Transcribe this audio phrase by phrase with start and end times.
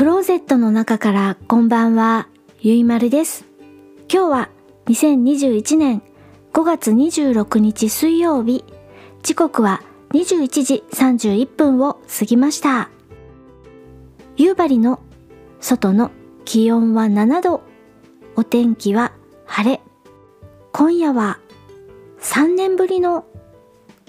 [0.00, 2.26] クローゼットの中からこんばんは、
[2.58, 3.44] ゆいまるです。
[4.10, 4.48] 今日は
[4.86, 6.02] 2021年
[6.54, 8.64] 5月26日水曜日、
[9.22, 9.82] 時刻は
[10.14, 12.88] 21時31分を過ぎました。
[14.38, 15.00] 夕張の
[15.60, 16.10] 外の
[16.46, 17.60] 気温は7度、
[18.36, 19.12] お天気は
[19.44, 19.82] 晴れ。
[20.72, 21.40] 今夜は
[22.22, 23.26] 3年ぶりの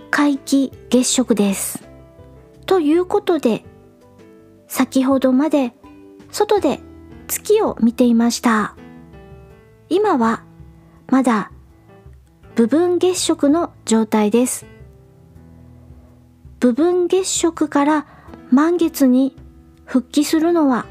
[0.10, 1.84] 皆既月食です。
[2.66, 3.66] ということで、
[4.70, 5.74] 先ほどまで
[6.32, 6.80] 外で
[7.28, 8.76] 月を見ていました。
[9.90, 10.44] 今は
[11.08, 11.52] まだ
[12.56, 14.66] 部分月食の状態です。
[16.60, 18.06] 部分月食から
[18.50, 19.36] 満月に
[19.86, 20.86] 復帰するのは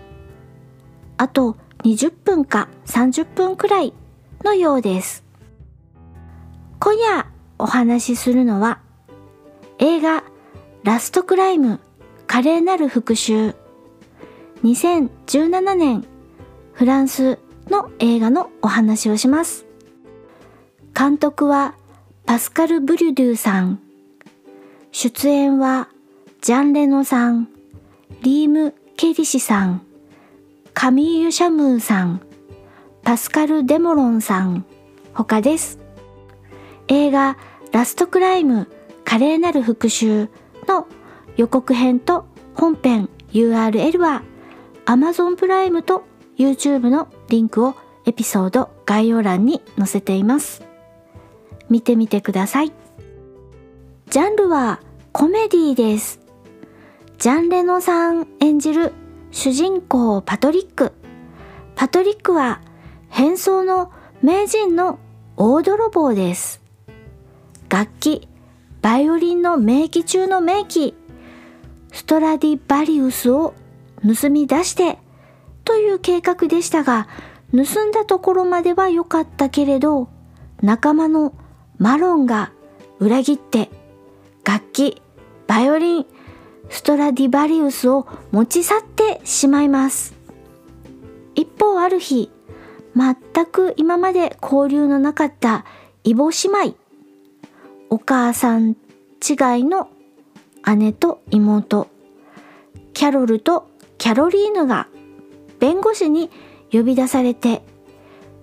[1.17, 3.95] あと20分か30分くらい
[4.45, 5.25] のようです。
[6.79, 7.27] 今夜
[7.59, 8.81] お話しするのは
[9.79, 10.25] 映画
[10.83, 11.81] ラストクライム
[12.27, 13.55] 華麗なる復讐
[14.63, 16.05] 2017年
[16.73, 17.39] フランス
[17.71, 19.67] の映画のお話をします。
[20.95, 21.75] 監督は
[22.27, 23.81] パスカル・ブリュドゥさん。
[24.93, 25.89] 出演は
[26.43, 27.49] ジャン・レノさん、
[28.23, 29.83] リーム・ケリシさん、
[30.75, 32.21] カミーユ・シャムーさん、
[33.03, 34.67] パスカル・デモロンさん、
[35.15, 35.79] 他です。
[36.89, 37.39] 映画
[37.73, 38.69] ラストクライム
[39.05, 40.29] 華麗なる復讐
[40.67, 40.87] の
[41.37, 44.23] 予告編と本編 URL は
[44.91, 46.03] Amazon プライムと
[46.37, 50.65] YouTube のリンクをエピソード概要欄に載せています。
[51.69, 52.73] 見てみてください。
[54.09, 54.81] ジャンルは
[55.13, 56.19] コメディです。
[57.19, 58.93] ジャン・レノさん演じる
[59.31, 60.93] 主人公パトリック。
[61.77, 62.61] パトリックは
[63.11, 63.93] 変装の
[64.23, 64.99] 名人の
[65.37, 66.61] 大泥棒です。
[67.69, 68.27] 楽器、
[68.83, 70.97] バイオリンの名器中の名器、
[71.93, 73.55] ストラディバリウスを
[74.07, 74.99] 盗み出して
[75.65, 77.09] という計画でしたが、
[77.53, 80.09] 盗んだところまでは良かったけれど、
[80.63, 81.35] 仲間の
[81.79, 82.53] マロンが
[82.99, 83.71] 裏切って
[84.45, 85.03] 楽器、
[85.47, 86.07] バイオリン、
[86.69, 90.15] ストラディバリウスを持ち去ってしまいます。
[91.35, 92.31] 一方ある日、
[92.95, 95.65] 全く今まで交流のなかった
[96.05, 96.37] イボ姉
[96.69, 96.77] 妹、
[97.89, 99.89] お母さん違いの
[100.77, 101.89] 姉と妹、
[102.93, 103.70] キャロルと
[104.01, 104.89] キャロリーヌが
[105.59, 106.31] 弁護士に
[106.73, 107.63] 呼び出されて、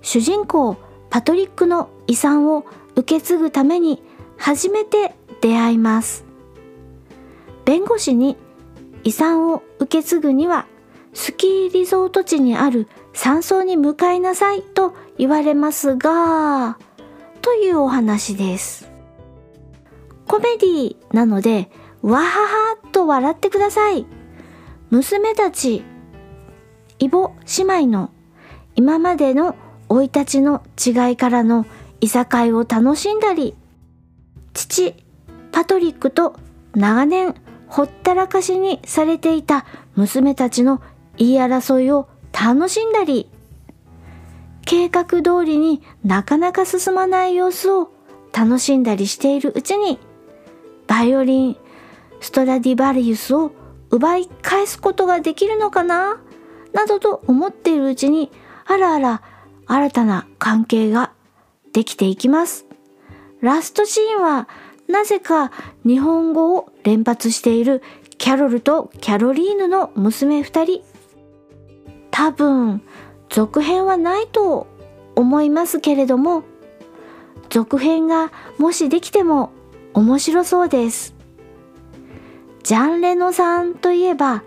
[0.04, 0.78] 主人公
[1.10, 2.64] パトリックの遺産を
[2.96, 4.04] 受け継ぐために
[4.38, 6.26] 初めて出会います。
[7.66, 8.38] 弁護士に
[9.04, 10.68] 遺産を受け継ぐには
[11.16, 16.78] スキーリゾート地にある山荘に向かいなさいと言われますが、
[17.42, 18.88] というお話です。
[20.28, 21.72] コメディなので、
[22.04, 24.06] わははと笑ってください。
[24.90, 25.84] 娘たち、
[27.00, 28.10] イボ姉妹の
[28.76, 29.56] 今までの
[29.90, 31.66] 生い立ちの違いからの
[32.00, 33.56] いさかいを楽しんだり、
[34.54, 34.96] 父、
[35.52, 36.40] パトリックと
[36.74, 37.36] 長年
[37.68, 39.66] ほったらかしにされていた
[39.96, 40.82] 娘たちの
[41.18, 43.30] 言い争いを楽しんだり、
[44.62, 47.92] 計画通りになかなか進まない様子を
[48.32, 50.00] 楽しんだりしているうちに、
[50.88, 51.58] バイオリン、
[52.22, 53.52] ストラディバリウスを
[53.90, 56.20] 奪い返すことができるのかな？
[56.74, 58.32] などと思っているうちに、
[58.66, 59.22] あらあら
[59.66, 61.12] 新たな関係が
[61.74, 62.66] できていきます。
[63.42, 64.48] ラストシーンは
[64.88, 65.52] なぜか
[65.86, 67.82] 日本語を連発している
[68.18, 70.84] キャロルとキャロリーヌの娘二人。
[72.12, 72.82] 多分
[73.30, 74.68] 続編はないと
[75.16, 76.44] 思いますけれども、
[77.50, 79.52] 続編がもしできても
[79.94, 81.16] 面白そうです。
[82.68, 84.44] ジャン・レノさんといえば、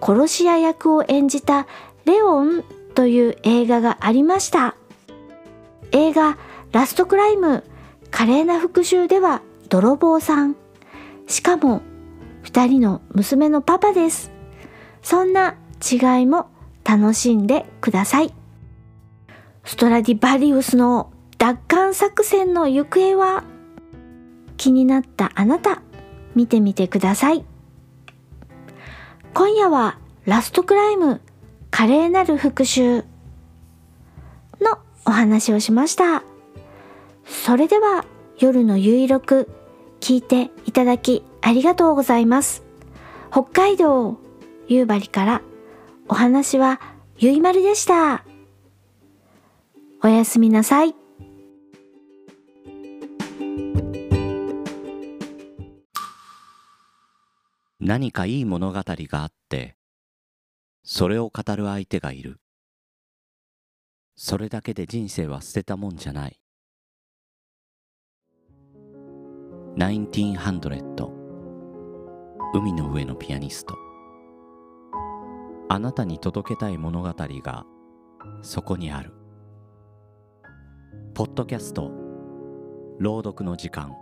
[0.00, 1.66] 殺し屋役を演じた
[2.06, 4.76] レオンという映画がありました。
[5.92, 6.38] 映画
[6.72, 7.62] ラストクライム
[8.10, 10.56] 華麗な復讐では泥棒さん。
[11.26, 11.82] しかも
[12.40, 14.32] 二人の娘のパパです。
[15.02, 16.48] そんな違いも
[16.82, 18.32] 楽しんでください。
[19.64, 23.44] ストラディバリウスの奪還作戦の行方は？
[24.56, 25.82] 気になったあなた
[26.34, 27.44] 見てみてください。
[29.34, 31.20] 今夜はラストクライム
[31.70, 33.04] 華麗なる復讐
[34.60, 36.22] のお話をしました。
[37.24, 38.04] それでは
[38.38, 39.48] 夜のゆいろく
[40.00, 42.64] 聞いていただきありがとうございます。
[43.30, 44.18] 北海道
[44.66, 45.42] 夕張から
[46.08, 46.80] お話は
[47.18, 48.24] ゆいまるでした。
[50.02, 50.99] おやすみなさい。
[57.90, 59.74] 何かいい物語があって
[60.84, 62.40] それを語る相手がいる。
[64.14, 66.40] それだけで人生は捨てたもんじゃない。
[69.76, 71.10] 1900
[72.54, 73.74] 海の上のピアニスト。
[75.68, 77.66] あなたに届けたい物語が
[78.42, 79.12] そこにある。
[81.12, 81.90] ポッドキャスト。
[83.00, 83.96] 朗読の時間。